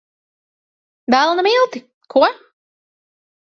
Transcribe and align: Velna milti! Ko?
Velna 1.13 1.43
milti! 1.49 1.83
Ko? 2.15 2.23